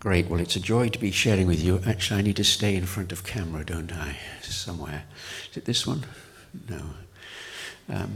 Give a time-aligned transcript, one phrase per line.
[0.00, 0.30] Great.
[0.30, 1.82] Well, it's a joy to be sharing with you.
[1.86, 4.16] Actually, I need to stay in front of camera, don't I?
[4.40, 5.04] Somewhere.
[5.50, 6.06] Is it this one?
[6.70, 6.80] No.
[7.90, 8.14] Um,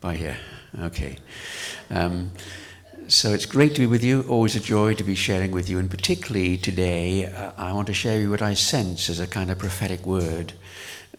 [0.00, 0.36] by here.
[0.80, 1.18] Okay.
[1.88, 2.32] Um,
[3.06, 4.22] so it's great to be with you.
[4.28, 5.78] Always a joy to be sharing with you.
[5.78, 9.28] And particularly today, uh, I want to share with you what I sense as a
[9.28, 10.54] kind of prophetic word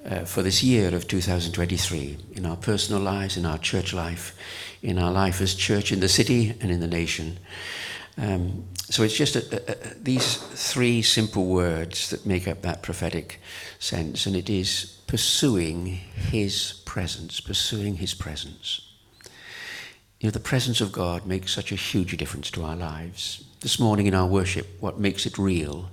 [0.05, 4.35] uh, for this year of 2023 in our personal lives, in our church life,
[4.81, 7.39] in our life as church in the city and in the nation.
[8.17, 13.39] Um, so it's just a, a, these three simple words that make up that prophetic
[13.79, 18.81] sense, and it is pursuing His presence, pursuing His presence.
[20.19, 23.43] You know, the presence of God makes such a huge difference to our lives.
[23.61, 25.89] This morning in our worship, what makes it real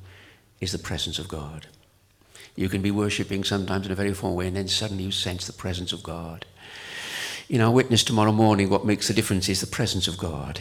[0.61, 1.67] is the presence of God.
[2.61, 5.47] You can be worshipping sometimes in a very formal way, and then suddenly you sense
[5.47, 6.45] the presence of God.
[7.49, 10.61] In our witness tomorrow morning, what makes the difference is the presence of God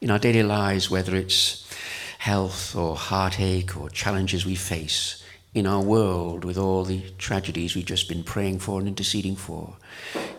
[0.00, 1.70] in our daily lives, whether it's
[2.16, 7.84] health or heartache or challenges we face in our world with all the tragedies we've
[7.84, 9.76] just been praying for and interceding for.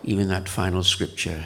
[0.03, 1.45] Even that final scripture,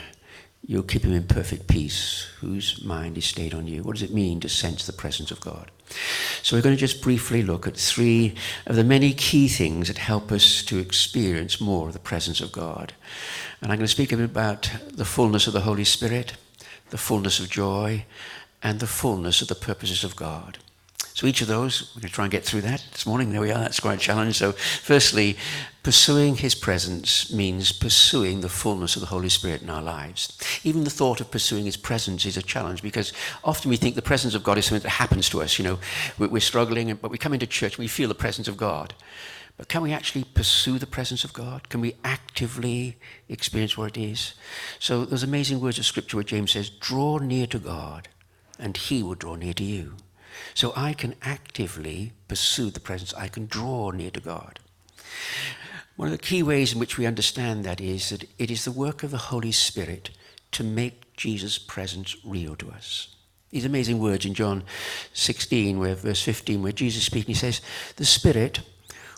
[0.66, 3.82] you'll keep him in perfect peace, whose mind is stayed on you.
[3.82, 5.70] What does it mean to sense the presence of God?
[6.42, 8.34] So we're going to just briefly look at three
[8.66, 12.52] of the many key things that help us to experience more of the presence of
[12.52, 12.94] God.
[13.60, 16.34] And I'm going to speak a bit about the fullness of the Holy Spirit
[16.90, 18.04] the fullness of joy,
[18.62, 20.58] and the fullness of the purposes of God.
[21.14, 23.30] So each of those, we're going to try and get through that this morning.
[23.30, 23.60] There we are.
[23.60, 24.34] That's quite a challenge.
[24.34, 25.36] So, firstly,
[25.84, 30.36] pursuing His presence means pursuing the fullness of the Holy Spirit in our lives.
[30.64, 33.12] Even the thought of pursuing His presence is a challenge because
[33.44, 35.56] often we think the presence of God is something that happens to us.
[35.56, 35.78] You know,
[36.18, 38.92] we're struggling, but we come into church and we feel the presence of God.
[39.56, 41.68] But can we actually pursue the presence of God?
[41.68, 42.96] Can we actively
[43.28, 44.34] experience what it is?
[44.80, 48.08] So those amazing words of scripture where James says, draw near to God
[48.58, 49.94] and he will draw near to you.
[50.54, 53.14] So I can actively pursue the presence.
[53.14, 54.60] I can draw near to God.
[55.96, 58.72] One of the key ways in which we understand that is that it is the
[58.72, 60.10] work of the Holy Spirit
[60.52, 63.14] to make Jesus' presence real to us.
[63.50, 64.64] These amazing words in John
[65.12, 67.60] 16, where verse 15, where Jesus speaking, he says,
[67.96, 68.60] The Spirit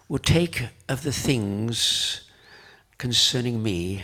[0.08, 2.20] will take of the things
[2.98, 4.02] concerning me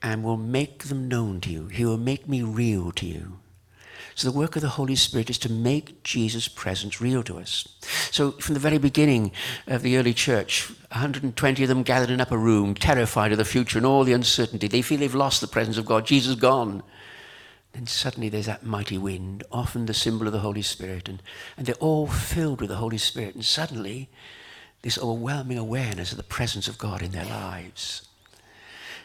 [0.00, 1.66] and will make them known to you.
[1.66, 3.40] He will make me real to you.
[4.14, 7.66] So the work of the Holy Spirit is to make Jesus' presence real to us.
[8.10, 9.32] So from the very beginning
[9.66, 13.44] of the early church, 120 of them gathered in an upper room, terrified of the
[13.44, 14.68] future and all the uncertainty.
[14.68, 16.06] They feel they've lost the presence of God.
[16.06, 16.82] Jesus gone.
[17.72, 21.20] Then suddenly there's that mighty wind, often the symbol of the Holy Spirit, and,
[21.56, 23.34] and they're all filled with the Holy Spirit.
[23.34, 24.08] And suddenly
[24.82, 28.06] this overwhelming awareness of the presence of God in their lives.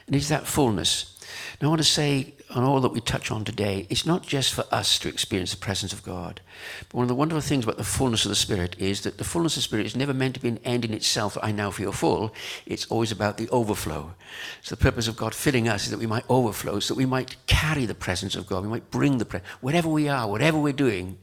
[0.06, 1.18] And it's that fullness.
[1.62, 4.54] Now, I want to say on all that we touch on today, it's not just
[4.54, 6.42] for us to experience the presence of God.
[6.88, 9.24] But one of the wonderful things about the fullness of the Spirit is that the
[9.24, 11.38] fullness of the Spirit is never meant to be an end in itself.
[11.44, 12.34] I now feel full.
[12.66, 14.16] It's always about the overflow.
[14.62, 17.06] So the purpose of God filling us is that we might overflow, so that we
[17.06, 18.64] might carry the presence of God.
[18.64, 21.20] We might bring the presence, wherever we are, whatever we're doing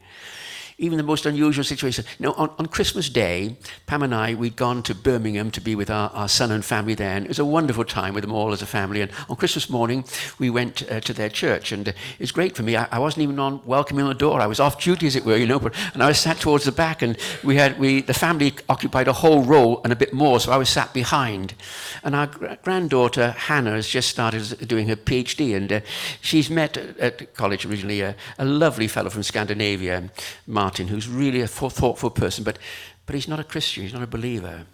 [0.78, 2.04] even the most unusual situation.
[2.18, 3.56] You know, on, on Christmas Day,
[3.86, 6.94] Pam and I, we'd gone to Birmingham to be with our, our son and family
[6.94, 9.00] there, and it was a wonderful time with them all as a family.
[9.00, 10.04] And on Christmas morning,
[10.38, 12.76] we went uh, to their church, and uh, it was great for me.
[12.76, 14.40] I, I, wasn't even on welcoming on the door.
[14.40, 16.64] I was off duty, as it were, you know, but, and I was sat towards
[16.64, 20.12] the back, and we had, we, the family occupied a whole row and a bit
[20.12, 21.54] more, so I was sat behind.
[22.04, 22.26] And our
[22.62, 25.80] granddaughter, Hannah, has just started doing her PhD, and uh,
[26.20, 30.10] she's met at college originally a, a lovely fellow from Scandinavia,
[30.46, 32.58] Mark Martin, who's really a thoughtful person, but,
[33.06, 34.66] but he's not a Christian, he's not a believer.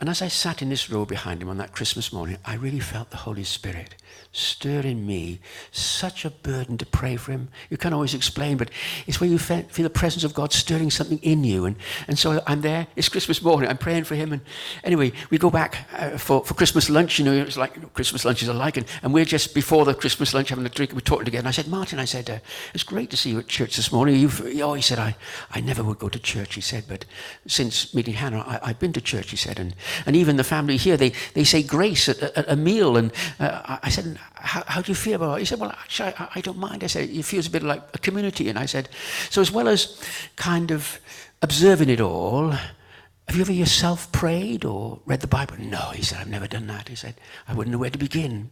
[0.00, 2.80] And as I sat in this row behind him on that Christmas morning, I really
[2.80, 3.94] felt the Holy Spirit
[4.32, 5.40] stir in me
[5.70, 7.48] such a burden to pray for him.
[7.70, 8.70] You can't always explain, but
[9.06, 11.64] it's where you feel the presence of God stirring something in you.
[11.64, 12.86] And, and so I'm there.
[12.96, 13.68] It's Christmas morning.
[13.68, 14.32] I'm praying for him.
[14.32, 14.42] And
[14.84, 17.18] anyway, we go back uh, for, for Christmas lunch.
[17.18, 18.76] You know, it's like you know, Christmas lunches are like.
[18.76, 20.90] And, and we're just before the Christmas lunch having a drink.
[20.90, 21.40] and We're talking together.
[21.40, 22.38] And I said, Martin, I said, uh,
[22.74, 24.16] it's great to see you at church this morning.
[24.16, 25.16] You've, oh, he said, I,
[25.50, 26.84] I never would go to church, he said.
[26.88, 27.04] But
[27.46, 29.58] since meeting Hannah, I, have been to church, he said.
[29.58, 29.74] And,
[30.04, 32.96] and even the family here, they, they say grace at, at a meal.
[32.96, 35.40] And uh, I said, how, how, do you feel about it?
[35.40, 36.84] He said, well, actually, I, I, don't mind.
[36.84, 38.48] I said, it feels a bit like a community.
[38.48, 38.88] And I said,
[39.30, 40.00] so as well as
[40.36, 41.00] kind of
[41.42, 45.56] observing it all, have you ever yourself prayed or read the Bible?
[45.58, 46.88] No, he said, I've never done that.
[46.88, 47.14] He said,
[47.48, 48.50] I wouldn't know where to begin.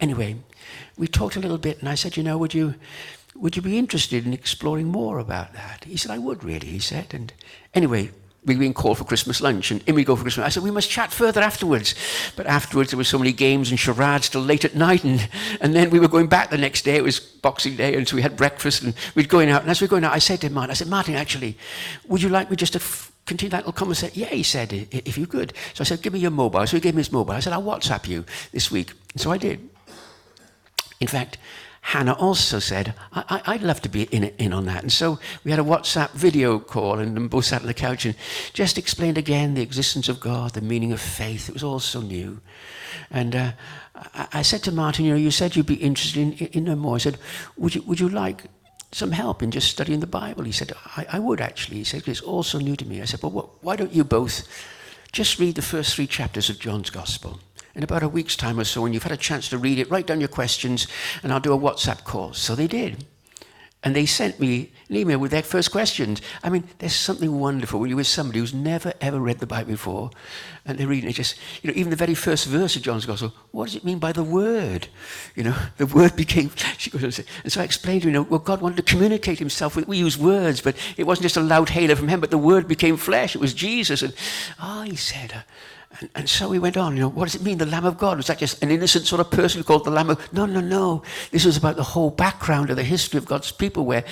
[0.00, 0.36] Anyway,
[0.96, 2.74] we talked a little bit, and I said, you know, would you,
[3.34, 5.84] would you be interested in exploring more about that?
[5.84, 7.12] He said, I would really, he said.
[7.12, 7.32] And
[7.74, 8.10] anyway,
[8.44, 10.44] we were being called for Christmas lunch, and in we go for Christmas.
[10.44, 11.94] I said, we must chat further afterwards.
[12.34, 15.28] But afterwards, there were so many games and charades till late at night, and,
[15.60, 16.96] and then we were going back the next day.
[16.96, 19.62] It was Boxing Day, and so we had breakfast, and we'd going out.
[19.62, 21.56] And as we were going out, I said to Martin, I said, Martin, actually,
[22.08, 22.82] would you like me just to
[23.26, 24.18] continue that little conversation?
[24.18, 25.52] Yeah, he said, if you could.
[25.74, 26.66] So I said, give me your mobile.
[26.66, 27.34] So he gave me his mobile.
[27.34, 28.92] I said, I'll WhatsApp you this week.
[29.12, 29.68] And so I did.
[30.98, 31.38] In fact,
[31.84, 34.82] Hannah also said, I, would love to be in, in on that.
[34.82, 38.14] And so we had a WhatsApp video call and both sat on the couch and
[38.52, 41.48] just explained again the existence of God, the meaning of faith.
[41.48, 42.40] It was all so new.
[43.10, 43.52] And uh,
[43.96, 46.76] I, I, said to Martin, you know, you said you'd be interested in, in no
[46.76, 46.94] more.
[46.94, 47.18] I said,
[47.56, 48.44] would you, would you like
[48.92, 50.44] some help in just studying the Bible?
[50.44, 51.78] He said, I, I would actually.
[51.78, 53.02] He said, it's all so new to me.
[53.02, 54.46] I said, well, what, why don't you both
[55.10, 57.40] just read the first three chapters of John's Gospel?
[57.74, 59.90] In about a week's time or so, when you've had a chance to read it,
[59.90, 60.86] write down your questions,
[61.22, 62.32] and I'll do a WhatsApp call.
[62.32, 63.04] So they did.
[63.84, 66.22] And they sent me an email with their first questions.
[66.44, 69.72] I mean, there's something wonderful when you're with somebody who's never, ever read the Bible
[69.72, 70.10] before,
[70.64, 73.32] and they're reading it just, you know, even the very first verse of John's Gospel,
[73.50, 74.86] what does it mean by the Word?
[75.34, 76.92] You know, the Word became, flesh.
[76.92, 79.98] and so I explained to you know, well, God wanted to communicate himself with, we
[79.98, 82.96] use words, but it wasn't just a loud hailer from him, but the Word became
[82.96, 83.34] flesh.
[83.34, 84.02] It was Jesus.
[84.02, 84.14] And,
[84.60, 85.40] ah, oh, he said, uh,
[86.00, 87.98] and, and, so we went on, you know, what does it mean, the Lamb of
[87.98, 88.16] God?
[88.16, 91.02] Was that just an innocent sort of person called the Lamb of No, no, no.
[91.30, 94.04] This was about the whole background of the history of God's people where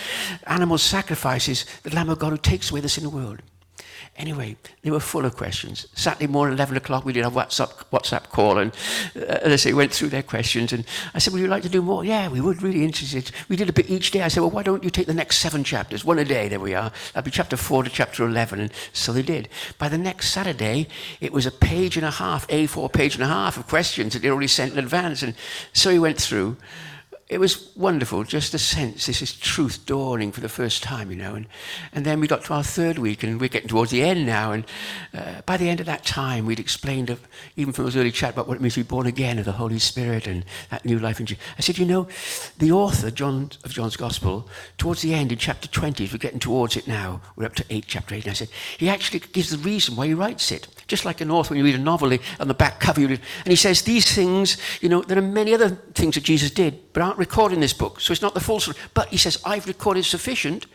[0.46, 3.42] animal sacrifices the Lamb of God who takes away the sin of the world.
[4.16, 5.86] Anyway, they were full of questions.
[5.94, 8.72] Saturday morning, 11 o'clock, we did a WhatsApp, WhatsApp call, and
[9.16, 10.72] uh, as I say, went through their questions.
[10.72, 12.04] And I said, Would you like to do more?
[12.04, 13.30] Yeah, we would, really interested.
[13.48, 14.22] We did a bit each day.
[14.22, 16.04] I said, Well, why don't you take the next seven chapters?
[16.04, 16.92] One a day, there we are.
[17.12, 18.60] That'd be chapter 4 to chapter 11.
[18.60, 19.48] And so they did.
[19.78, 20.88] By the next Saturday,
[21.20, 24.22] it was a page and a half, A4 page and a half of questions that
[24.22, 25.22] they already sent in advance.
[25.22, 25.34] And
[25.72, 26.56] so he went through
[27.30, 31.16] it was wonderful, just a sense this is truth dawning for the first time, you
[31.16, 31.36] know.
[31.36, 31.46] And,
[31.92, 34.50] and then we got to our third week, and we're getting towards the end now.
[34.50, 34.66] And
[35.14, 37.16] uh, by the end of that time, we'd explained,
[37.54, 39.52] even from those early chat, about what it means to be born again of the
[39.52, 41.44] Holy Spirit and that new life in Jesus.
[41.56, 42.08] I said, you know,
[42.58, 46.40] the author John, of John's Gospel, towards the end in chapter 20, as we're getting
[46.40, 49.50] towards it now, we're up to 8, chapter 8, and I said, he actually gives
[49.50, 50.66] the reason why he writes it.
[50.88, 53.20] Just like an author, when you read a novel, on the back cover, you read,
[53.44, 56.92] and he says, these things, you know, there are many other things that Jesus did,
[56.92, 58.00] but aren't recorded in this book.
[58.00, 58.76] So it's not the full story.
[58.94, 60.66] But he says, I've recorded sufficient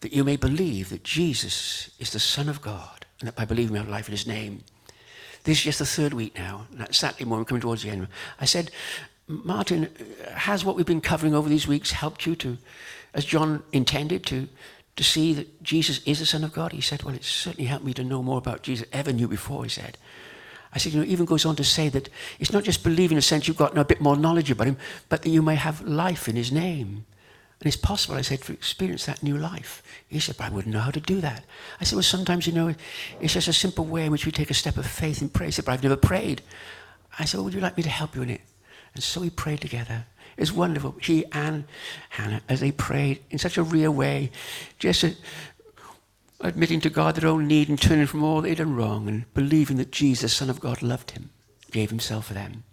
[0.00, 3.72] that you may believe that Jesus is the Son of God, and that by believing
[3.72, 4.62] we have life in his name.
[5.44, 6.66] This is just the third week now.
[6.70, 8.08] And that's Saturday morning, coming towards the end.
[8.40, 8.70] I said,
[9.28, 9.90] Martin,
[10.34, 12.58] has what we've been covering over these weeks helped you to,
[13.14, 14.48] as John intended, to,
[14.96, 16.72] to see that Jesus is the Son of God?
[16.72, 19.28] He said, Well, it certainly helped me to know more about Jesus I ever knew
[19.28, 19.98] before, he said.
[20.76, 23.18] I said, you know, even goes on to say that it's not just believing in
[23.20, 24.76] a sense you've got a bit more knowledge about him,
[25.08, 27.06] but that you may have life in his name.
[27.60, 29.82] And it's possible, I said, to experience that new life.
[30.06, 31.46] He said, but I wouldn't know how to do that.
[31.80, 32.74] I said, well, sometimes, you know,
[33.22, 35.46] it's just a simple way in which we take a step of faith in prayer.
[35.46, 36.42] He said, but I've never prayed.
[37.18, 38.42] I said, well, would you like me to help you in it?
[38.92, 40.04] And so we prayed together.
[40.36, 40.96] It was wonderful.
[41.00, 41.64] He and
[42.10, 44.30] Hannah, as they prayed in such a real way,
[44.78, 45.16] just a,
[46.40, 49.76] admitting to God their own need and turning from all they'd done wrong and believing
[49.78, 51.30] that Jesus, Son of God, loved him,
[51.70, 52.64] gave himself for them,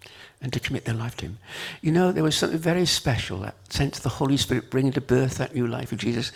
[0.41, 1.39] and to commit their life to him.
[1.81, 5.01] You know, there was something very special, that sense of the Holy Spirit bringing to
[5.01, 6.31] birth that new life of Jesus.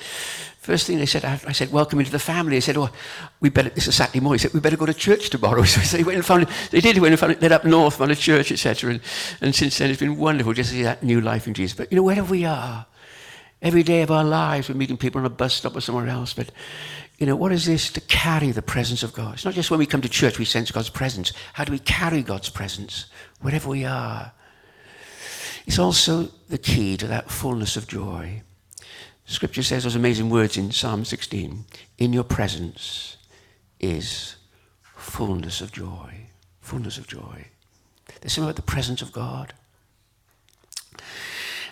[0.59, 2.56] First thing they said, I said, welcome into the family.
[2.56, 2.89] They said, oh,
[3.41, 5.63] we better, this is Saturday morning, he said, we better go to church tomorrow.
[5.68, 6.50] So they went and found, it.
[6.71, 7.39] they did, they went and found, it.
[7.41, 8.91] they're up north, found a church, etc.
[8.91, 9.01] And,
[9.41, 11.75] and since then, it's been wonderful just to see that new life in Jesus.
[11.75, 12.85] But, you know, wherever we are,
[13.62, 16.33] every day of our lives, we're meeting people on a bus stop or somewhere else,
[16.33, 16.52] but
[17.18, 19.36] you know, what is this to carry the presence of God?
[19.36, 21.33] It's not just when we come to church we sense God's presence.
[21.54, 23.07] How do we carry God's presence
[23.42, 24.33] wherever we are?
[25.66, 28.44] It's also the key to that fullness of joy.
[29.26, 31.66] Scripture says those amazing words in Psalm 16
[31.97, 33.18] In your presence
[33.80, 34.36] is
[34.81, 36.28] fullness of joy.
[36.62, 37.47] Fullness of joy.
[38.21, 39.54] There's something about the presence of God.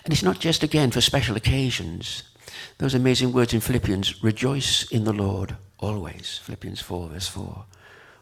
[0.04, 2.22] And it's not just, again, for special occasions.
[2.78, 6.40] Those amazing words in Philippians rejoice in the Lord always.
[6.44, 7.64] Philippians 4, verse 4.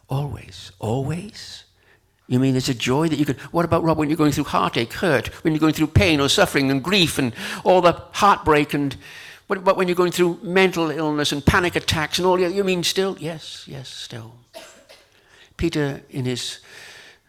[0.09, 0.73] Always.
[0.79, 1.65] Always?
[2.27, 3.37] You mean there's a joy that you can.
[3.51, 6.29] What about, Rob, when you're going through heartache, hurt, when you're going through pain or
[6.29, 8.97] suffering and grief and all the heartbreak and.
[9.47, 12.41] What about when you're going through mental illness and panic attacks and all?
[12.41, 13.19] You mean still?
[13.21, 14.33] Yes, yes, still.
[15.59, 16.61] Peter, in his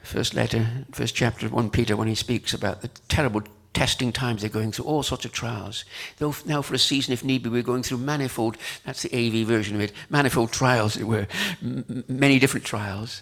[0.01, 3.41] first letter, first chapter of 1 Peter, when he speaks about the terrible
[3.75, 4.41] testing times.
[4.41, 5.85] They're going through all sorts of trials.
[6.17, 9.45] Though now, for a season, if need be, we're going through manifold, that's the AV
[9.45, 11.27] version of it, manifold trials, it were,
[11.61, 13.21] m- many different trials.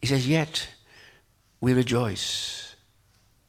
[0.00, 0.68] He says, Yet
[1.60, 2.76] we rejoice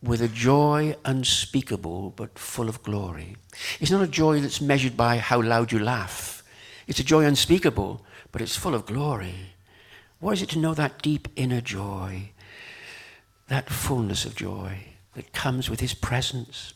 [0.02, 3.38] with a joy unspeakable but full of glory.
[3.80, 6.44] It's not a joy that's measured by how loud you laugh,
[6.88, 9.34] it's a joy unspeakable but it's full of glory.
[10.20, 12.32] What is it to know that deep inner joy,
[13.48, 16.74] that fullness of joy that comes with His presence?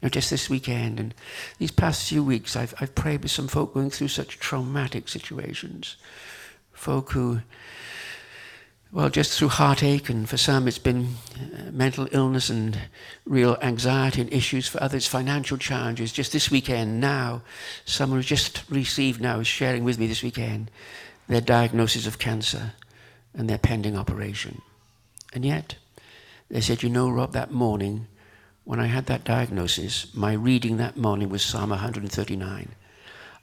[0.00, 1.14] You know, just this weekend and
[1.58, 5.96] these past few weeks, I've, I've prayed with some folk going through such traumatic situations.
[6.72, 7.40] Folk who
[8.90, 12.78] well, just through heartache, and for some it's been uh, mental illness and
[13.26, 14.66] real anxiety and issues.
[14.66, 16.10] For others, financial challenges.
[16.10, 17.42] Just this weekend, now,
[17.84, 20.70] someone who's just received now is sharing with me this weekend
[21.28, 22.72] their diagnosis of cancer
[23.34, 24.62] and their pending operation.
[25.34, 25.74] And yet,
[26.48, 28.06] they said, You know, Rob, that morning
[28.64, 32.68] when I had that diagnosis, my reading that morning was Psalm 139.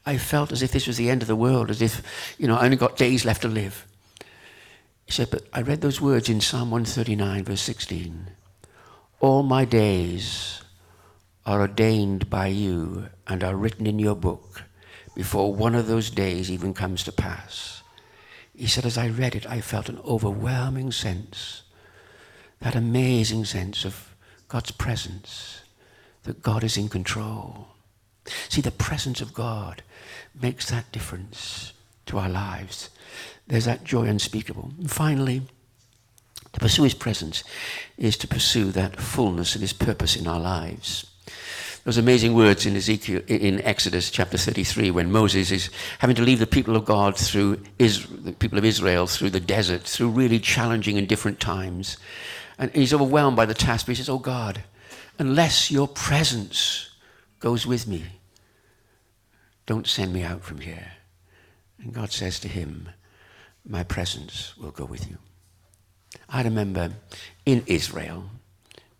[0.05, 2.57] I felt as if this was the end of the world, as if, you know,
[2.57, 3.87] I only got days left to live.
[5.05, 8.29] He said, But I read those words in Psalm 139, verse 16.
[9.19, 10.61] All my days
[11.45, 14.63] are ordained by you and are written in your book
[15.15, 17.81] before one of those days even comes to pass.
[18.53, 21.63] He said, As I read it, I felt an overwhelming sense,
[22.65, 24.15] that amazing sense of
[24.47, 25.61] God's presence,
[26.23, 27.67] that God is in control.
[28.49, 29.83] See, the presence of God
[30.41, 31.73] makes that difference
[32.07, 32.89] to our lives
[33.47, 34.71] there's that joy unspeakable.
[34.79, 35.43] And finally,
[36.53, 37.43] to pursue his presence
[37.95, 41.05] is to pursue that fullness of his purpose in our lives.
[41.83, 45.69] Those amazing words in Ezekiel, in Exodus chapter 33, when Moses is
[45.99, 49.39] having to lead the people of God through Israel, the people of Israel through the
[49.39, 51.97] desert, through really challenging and different times.
[52.57, 54.63] And he's overwhelmed by the task, but he says, Oh God,
[55.19, 56.89] unless your presence
[57.39, 58.03] goes with me,
[59.65, 60.91] don't send me out from here.
[61.79, 62.89] And God says to him,
[63.67, 65.17] my presence will go with you.
[66.29, 66.91] I remember
[67.45, 68.29] in Israel,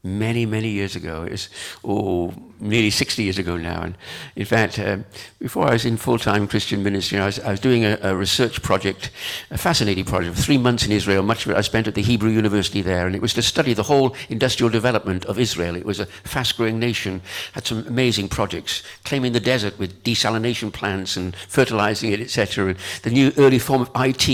[0.06, 1.24] many, many years ago.
[1.24, 1.50] It was,
[1.84, 3.82] oh, nearly 60 years ago now.
[3.82, 3.98] And
[4.36, 5.00] in fact, uh,
[5.40, 8.16] before I was in full time Christian ministry, I was, I was doing a, a,
[8.16, 9.12] research project,
[9.52, 11.24] a fascinating project, three months in Israel.
[11.24, 13.08] Much of it I spent at the Hebrew University there.
[13.08, 15.76] And it was to study the whole industrial development of Israel.
[15.76, 17.22] It was a fast growing nation,
[17.54, 22.76] had some amazing projects, claiming the desert with desalination plants and fertilizing it, etc.
[23.02, 24.30] The new early form of IT,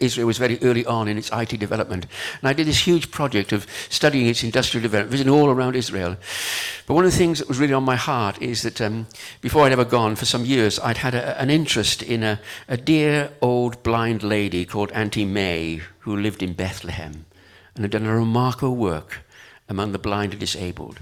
[0.00, 2.06] Israel was very early on in its IT development.
[2.40, 6.16] And I did this huge project of studying its industrial development visiting all around Israel.
[6.86, 9.06] But one of the things that was really on my heart is that um,
[9.40, 12.76] before I'd ever gone, for some years, I'd had a, an interest in a, a
[12.76, 17.26] dear old blind lady called Auntie May, who lived in Bethlehem
[17.74, 19.24] and had done a remarkable work
[19.68, 21.00] among the blind and disabled.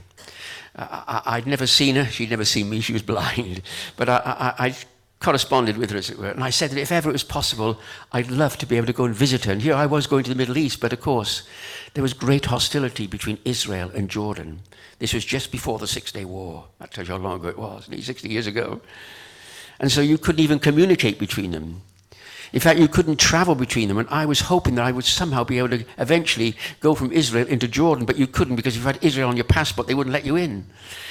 [0.77, 2.05] I, would never seen her.
[2.05, 2.81] She'd never seen me.
[2.81, 3.63] She was blind.
[3.97, 4.17] But I,
[4.59, 4.77] I, I,
[5.25, 6.29] corresponded with her, as it were.
[6.29, 7.81] And I said that if ever it was possible,
[8.13, 9.53] I'd love to be able to go and visit her.
[9.53, 11.45] And here I was going to the Middle East, but of course,
[11.95, 14.61] there was great hostility between Israel and Jordan.
[14.99, 16.67] This was just before the Six Day War.
[16.79, 18.83] That tells you how long ago it was, 60 years ago.
[19.81, 21.81] And so you couldn't even communicate between them.
[22.55, 23.99] In fact, you couldn't travel between them.
[23.99, 27.49] And I was hoping that I would somehow be able to eventually go from Israel
[27.49, 30.13] into Jordan, but you couldn't because if you had Israel on your passport, they wouldn't
[30.13, 30.65] let you in.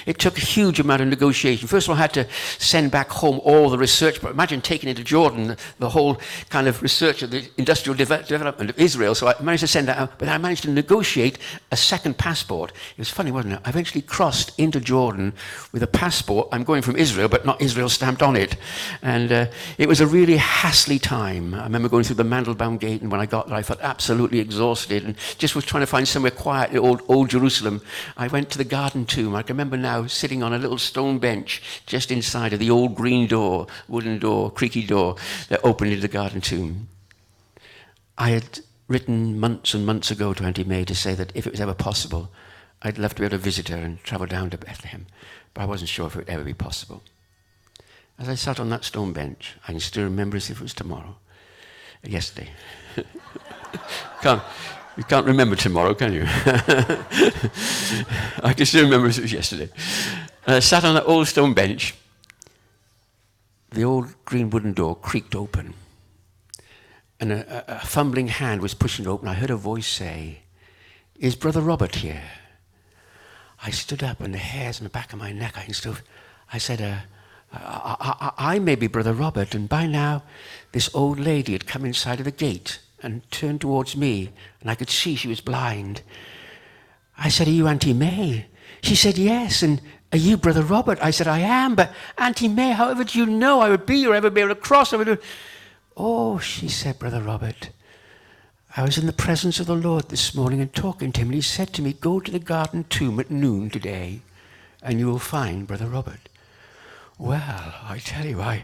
[0.06, 1.68] It took a huge amount of negotiation.
[1.68, 2.28] First of all, I had to
[2.60, 4.22] send back home all the research.
[4.22, 8.70] But imagine taking into Jordan the whole kind of research of the industrial de- development
[8.70, 9.14] of Israel.
[9.14, 11.40] So I managed to send that out, but I managed to negotiate
[11.74, 12.72] a second passport.
[12.72, 13.60] It was funny, wasn't it?
[13.66, 15.34] I eventually crossed into Jordan
[15.74, 16.48] with a passport.
[16.54, 18.56] I'm going from Israel, but not Israel stamped on it.
[19.02, 19.46] And uh,
[19.78, 21.33] it was a really hassly time.
[21.38, 24.40] I remember going through the Mandelbaum Gate, and when I got there, I felt absolutely
[24.40, 27.82] exhausted and just was trying to find somewhere quiet in old, old Jerusalem.
[28.18, 29.36] I went to the Garden Tomb.
[29.36, 32.96] I can remember now sitting on a little stone bench just inside of the old
[32.96, 35.16] green door, wooden door, creaky door
[35.50, 36.88] that opened into the garden tomb.
[38.18, 41.52] I had written months and months ago to Auntie May to say that if it
[41.52, 42.30] was ever possible,
[42.82, 45.08] I'd love to be able to visit her and travel down to Bethlehem,
[45.54, 47.02] but I wasn't sure if it would ever be possible.
[48.20, 50.74] As I sat on that stone bench, I can still remember as if it was
[50.74, 51.16] tomorrow,
[52.04, 52.50] yesterday.
[54.22, 54.42] Come.
[54.96, 56.24] You can't remember tomorrow, can you?
[58.44, 59.70] I can still remember it was yesterday.
[60.46, 61.96] And I sat on that old stone bench.
[63.72, 65.74] The old green wooden door creaked open.
[67.20, 69.28] And a, a, a fumbling hand was pushing it open.
[69.28, 70.44] I heard a voice say,
[71.18, 72.24] Is Brother Robert here?
[73.64, 75.96] I stood up and the hairs on the back of my neck, I can.
[76.52, 76.98] I said, uh,
[77.54, 79.54] I, I, I may be Brother Robert.
[79.54, 80.24] And by now,
[80.72, 84.32] this old lady had come inside of the gate and turned towards me,
[84.62, 86.02] and I could see she was blind.
[87.18, 88.48] I said, Are you Auntie May?
[88.82, 89.62] She said, Yes.
[89.62, 89.82] And
[90.12, 91.00] are you Brother Robert?
[91.02, 91.76] I said, I am.
[91.76, 94.94] But Auntie May, however do you know I would be or ever to cross?
[94.94, 95.18] Over
[95.96, 97.70] Oh, she said, Brother Robert,
[98.76, 101.36] I was in the presence of the Lord this morning and talking to him, and
[101.36, 104.22] he said to me, Go to the garden tomb at noon today,
[104.82, 106.30] and you will find Brother Robert.
[107.20, 108.64] Well, I tell you, I,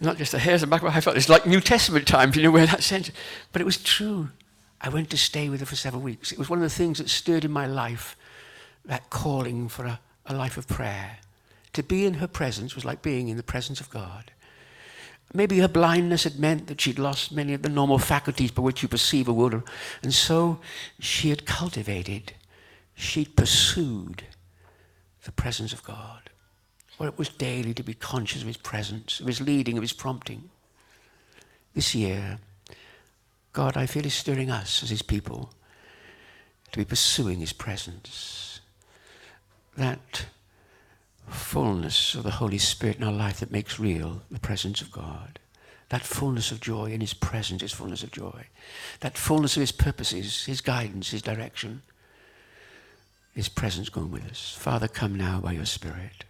[0.00, 1.60] not just the hairs on the back of my head, I felt it's like New
[1.60, 3.10] Testament times, you know, where that sense.
[3.52, 4.30] But it was true.
[4.80, 6.32] I went to stay with her for several weeks.
[6.32, 8.16] It was one of the things that stirred in my life
[8.84, 11.18] that calling for a, a life of prayer.
[11.74, 14.30] To be in her presence was like being in the presence of God.
[15.32, 18.82] Maybe her blindness had meant that she'd lost many of the normal faculties by which
[18.82, 19.62] you perceive a world.
[20.02, 20.58] And so
[20.98, 22.32] she had cultivated,
[22.94, 24.24] she'd pursued
[25.24, 26.29] the presence of God.
[27.00, 29.94] Well, it was daily to be conscious of his presence, of his leading, of his
[29.94, 30.50] prompting.
[31.74, 32.38] This year,
[33.54, 35.50] God, I feel is stirring us as his people
[36.72, 38.60] to be pursuing his presence.
[39.78, 40.26] That
[41.26, 45.38] fullness of the Holy Spirit in our life that makes real the presence of God.
[45.88, 48.44] That fullness of joy in His presence is fullness of joy.
[49.00, 51.80] That fullness of His purposes, His guidance, His direction,
[53.34, 54.54] His presence going with us.
[54.58, 56.24] Father, come now by your Spirit.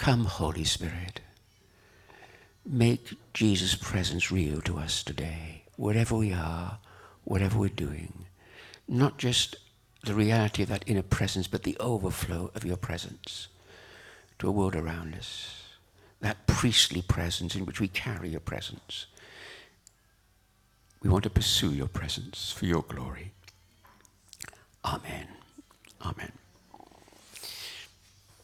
[0.00, 1.20] Come, Holy Spirit.
[2.64, 6.78] Make Jesus' presence real to us today, wherever we are,
[7.24, 8.24] whatever we're doing.
[8.88, 9.56] Not just
[10.02, 13.48] the reality of that inner presence, but the overflow of your presence
[14.38, 15.64] to a world around us.
[16.20, 19.04] That priestly presence in which we carry your presence.
[21.02, 23.32] We want to pursue your presence for your glory.
[24.82, 25.28] Amen.
[26.02, 26.39] Amen.